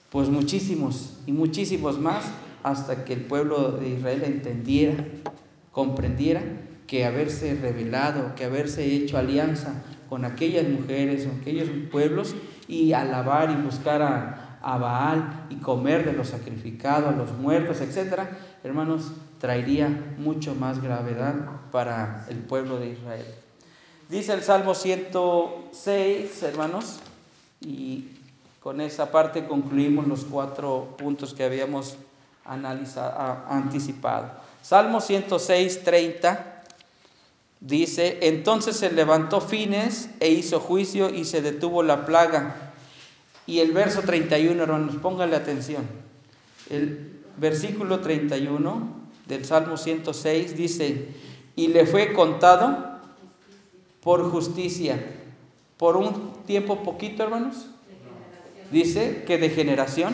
[0.10, 2.26] Pues muchísimos y muchísimos más
[2.64, 5.06] hasta que el pueblo de Israel entendiera,
[5.72, 6.42] comprendiera
[6.88, 12.36] que haberse revelado, que haberse hecho alianza con aquellas mujeres, con aquellos pueblos
[12.68, 18.38] y alabar y buscar a, Baal y comer de lo sacrificado, a los muertos, etcétera,
[18.64, 21.36] hermanos, traería mucho más gravedad
[21.70, 23.26] para el pueblo de Israel.
[24.08, 27.02] Dice el Salmo 106, hermanos,
[27.66, 28.10] y
[28.62, 31.98] con esa parte concluimos los cuatro puntos que habíamos
[32.46, 34.32] analizado, anticipado.
[34.62, 36.64] Salmo 106, 30
[37.60, 42.74] dice, entonces se levantó Fines e hizo juicio y se detuvo la plaga.
[43.46, 45.84] Y el verso 31, hermanos, póngale atención.
[46.70, 48.88] El versículo 31
[49.28, 51.08] del Salmo 106 dice,
[51.56, 53.00] y le fue contado
[54.02, 55.04] por justicia,
[55.78, 57.68] por un tiempo poquito, hermanos.
[58.72, 60.14] Dice que de generación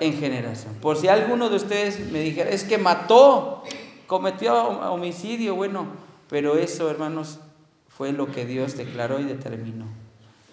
[0.00, 0.74] en generación.
[0.80, 3.62] Por si alguno de ustedes me dijera, es que mató,
[4.06, 4.54] cometió
[4.92, 5.86] homicidio, bueno,
[6.28, 7.40] pero eso, hermanos,
[7.88, 9.86] fue lo que Dios declaró y determinó.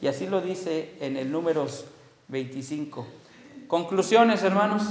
[0.01, 1.85] Y así lo dice en el números
[2.27, 3.05] 25.
[3.67, 4.83] Conclusiones, hermanos.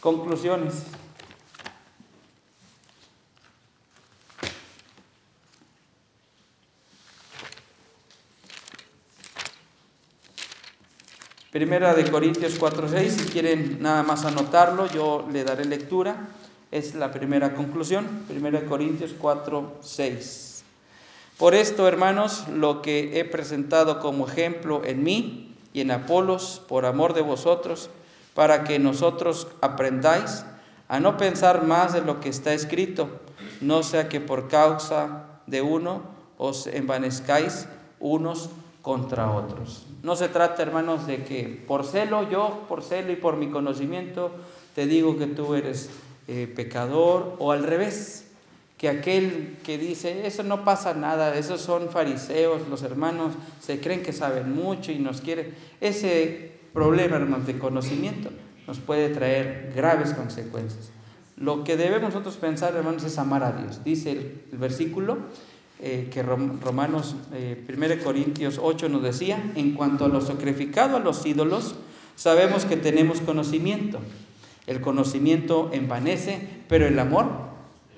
[0.00, 0.84] Conclusiones.
[11.50, 16.28] Primera de Corintios 4.6, si quieren nada más anotarlo, yo le daré lectura.
[16.70, 18.06] Es la primera conclusión.
[18.28, 20.62] Primera de Corintios 4.6.
[21.36, 26.86] Por esto, hermanos, lo que he presentado como ejemplo en mí y en Apolos, por
[26.86, 27.90] amor de vosotros,
[28.34, 30.44] para que nosotros aprendáis
[30.86, 33.08] a no pensar más de lo que está escrito,
[33.60, 36.02] no sea que por causa de uno
[36.38, 37.66] os envanezcáis
[37.98, 38.50] unos
[38.82, 39.86] contra otros.
[40.02, 44.30] No se trata, hermanos, de que por celo, yo por celo y por mi conocimiento,
[44.74, 45.90] te digo que tú eres
[46.28, 48.26] eh, pecador, o al revés,
[48.78, 54.02] que aquel que dice, eso no pasa nada, esos son fariseos, los hermanos se creen
[54.02, 55.54] que saben mucho y nos quieren.
[55.82, 58.30] Ese problema, hermanos, de conocimiento
[58.66, 60.92] nos puede traer graves consecuencias.
[61.36, 63.84] Lo que debemos nosotros pensar, hermanos, es amar a Dios.
[63.84, 65.18] Dice el, el versículo,
[65.82, 71.00] eh, que Romanos, eh, 1 Corintios 8 nos decía, en cuanto a lo sacrificado a
[71.00, 71.74] los ídolos,
[72.16, 73.98] sabemos que tenemos conocimiento.
[74.66, 77.30] El conocimiento envanece, pero el amor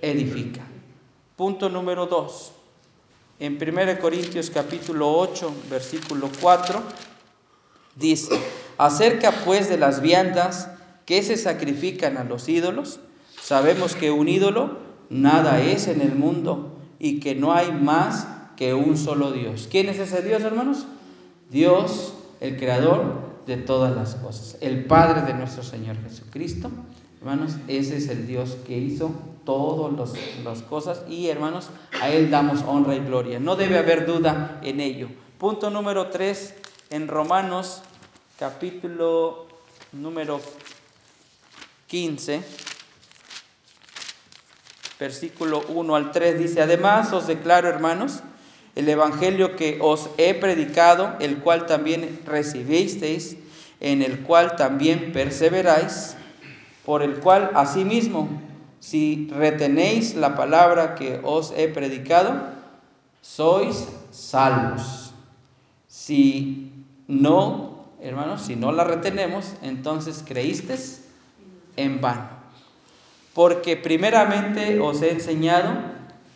[0.01, 0.63] edifica.
[1.35, 2.53] Punto número 2.
[3.41, 6.81] En 1 Corintios capítulo 8, versículo 4,
[7.97, 8.39] dice,
[8.79, 10.71] acerca pues de las viandas
[11.05, 13.01] que se sacrifican a los ídolos,
[13.43, 14.79] sabemos que un ídolo
[15.11, 16.72] nada es en el mundo
[17.03, 19.67] y que no hay más que un solo Dios.
[19.69, 20.87] ¿Quién es ese Dios, hermanos?
[21.51, 26.71] Dios, el creador de todas las cosas, el Padre de nuestro Señor Jesucristo.
[27.19, 29.11] Hermanos, ese es el Dios que hizo
[29.45, 30.13] todas
[30.45, 33.41] las cosas y hermanos, a Él damos honra y gloria.
[33.41, 35.09] No debe haber duda en ello.
[35.39, 36.55] Punto número 3,
[36.91, 37.83] en Romanos
[38.39, 39.49] capítulo
[39.91, 40.41] número
[41.89, 42.72] 15
[45.03, 48.23] versículo 1 al 3 dice, además os declaro, hermanos,
[48.77, 53.37] el Evangelio que os he predicado, el cual también recibisteis,
[53.81, 56.15] en el cual también perseveráis,
[56.87, 58.29] por el cual asimismo,
[58.79, 62.41] si retenéis la palabra que os he predicado,
[63.21, 65.15] sois salvos.
[65.89, 66.73] Si
[67.09, 71.03] no, hermanos, si no la retenemos, entonces creísteis
[71.77, 72.42] en vano
[73.35, 75.73] porque primeramente os he enseñado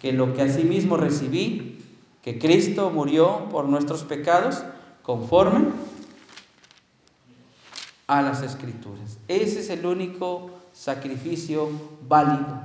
[0.00, 1.80] que lo que asimismo recibí,
[2.22, 4.64] que Cristo murió por nuestros pecados,
[5.02, 5.68] conforme
[8.06, 9.18] a las escrituras.
[9.28, 11.68] Ese es el único sacrificio
[12.08, 12.60] válido,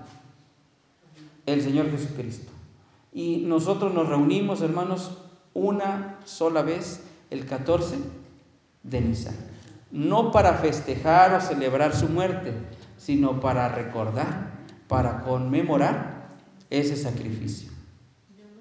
[1.46, 2.52] el Señor Jesucristo.
[3.14, 5.18] Y nosotros nos reunimos, hermanos,
[5.54, 7.98] una sola vez el 14
[8.84, 9.36] de Nisan.
[9.92, 12.54] No para festejar o celebrar su muerte,
[13.04, 14.52] sino para recordar,
[14.88, 16.30] para conmemorar
[16.70, 17.72] ese sacrificio.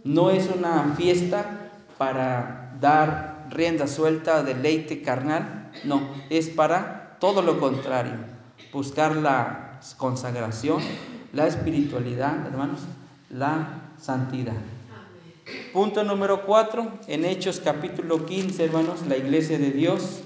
[0.02, 7.60] No es una fiesta para dar rienda suelta, deleite carnal, no, es para todo lo
[7.60, 8.14] contrario,
[8.72, 10.82] buscar la consagración,
[11.34, 12.80] la espiritualidad, hermanos,
[13.28, 14.56] la santidad.
[15.74, 20.22] Punto número 4, en Hechos capítulo 15, hermanos, la iglesia de Dios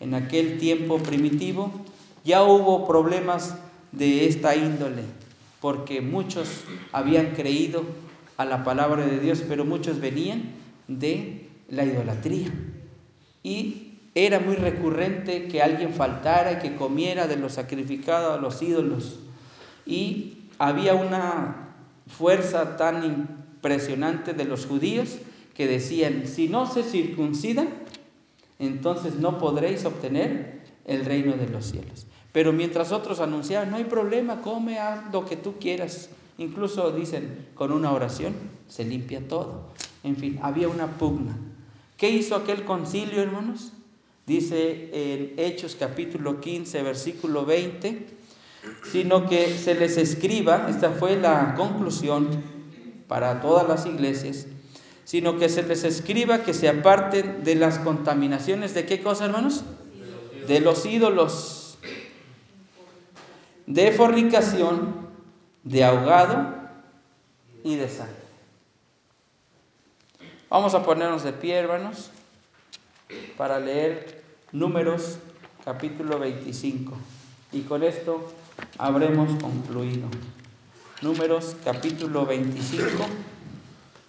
[0.00, 1.72] en aquel tiempo primitivo
[2.24, 3.56] ya hubo problemas
[3.92, 5.02] de esta índole,
[5.60, 7.84] porque muchos habían creído
[8.36, 10.52] a la palabra de Dios, pero muchos venían
[10.88, 12.50] de la idolatría.
[13.42, 18.62] Y era muy recurrente que alguien faltara y que comiera de lo sacrificado a los
[18.62, 19.20] ídolos.
[19.86, 21.74] Y había una
[22.06, 25.18] fuerza tan impresionante de los judíos
[25.54, 27.68] que decían, si no se circuncidan,
[28.58, 32.06] entonces no podréis obtener el reino de los cielos.
[32.34, 36.08] Pero mientras otros anunciaban, no hay problema, come, haz lo que tú quieras.
[36.36, 38.34] Incluso dicen, con una oración
[38.66, 39.68] se limpia todo.
[40.02, 41.36] En fin, había una pugna.
[41.96, 43.70] ¿Qué hizo aquel concilio, hermanos?
[44.26, 48.04] Dice en Hechos capítulo 15, versículo 20,
[48.90, 52.42] sino que se les escriba, esta fue la conclusión
[53.06, 54.48] para todas las iglesias,
[55.04, 59.62] sino que se les escriba que se aparten de las contaminaciones de qué cosa, hermanos?
[60.48, 61.63] De los ídolos
[63.66, 64.94] de fornicación,
[65.62, 66.54] de ahogado
[67.62, 68.14] y de sangre.
[70.50, 72.10] Vamos a ponernos de pie, hermanos,
[73.36, 75.18] para leer números
[75.64, 76.92] capítulo 25.
[77.52, 78.32] Y con esto
[78.78, 80.08] habremos concluido.
[81.02, 83.04] Números capítulo 25,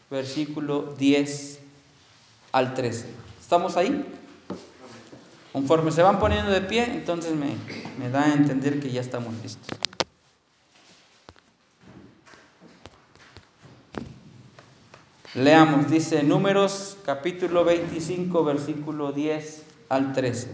[0.10, 1.60] versículo 10
[2.52, 3.08] al 13.
[3.42, 4.06] ¿Estamos ahí?
[5.56, 7.56] Conforme se van poniendo de pie, entonces me,
[7.98, 9.80] me da a entender que ya estamos listos.
[15.34, 20.52] Leamos, dice Números capítulo 25, versículo 10 al 13.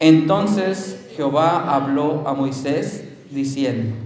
[0.00, 3.96] Entonces Jehová habló a Moisés diciendo,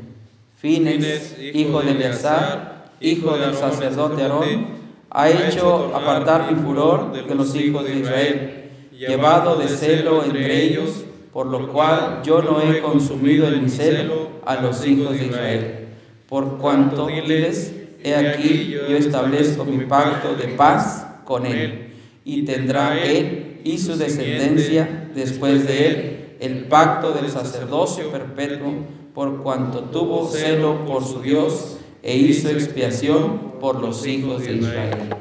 [0.58, 4.78] Fines, hijo de Eleazar, hijo del sacerdote Aarón,
[5.10, 8.59] ha hecho apartar mi furor de los hijos de Israel,
[9.08, 14.28] llevado de celo entre ellos, por lo cual yo no he consumido en mi celo
[14.44, 15.88] a los hijos de Israel.
[16.28, 17.72] Por cuanto diles,
[18.02, 21.92] he aquí yo establezco mi pacto de paz con él,
[22.24, 28.72] y tendrá él y su descendencia después de él el pacto del sacerdocio perpetuo,
[29.14, 35.14] por cuanto tuvo celo por su Dios e hizo expiación por los hijos de Israel.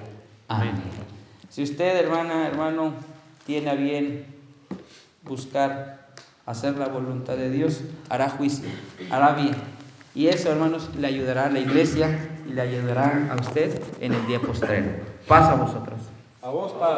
[0.47, 0.71] Amén.
[1.49, 2.93] Si usted, hermana, hermano,
[3.49, 4.27] tiene a bien
[5.23, 6.09] buscar
[6.45, 8.69] hacer la voluntad de Dios, hará juicio,
[9.09, 9.55] hará bien.
[10.13, 14.27] Y eso, hermanos, le ayudará a la iglesia y le ayudará a usted en el
[14.27, 14.91] día postrero.
[15.27, 15.99] Paz a vosotros.
[16.43, 16.97] A vos, paz.